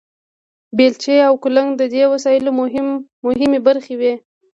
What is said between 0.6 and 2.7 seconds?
بیلچې او کلنګ د دې وسایلو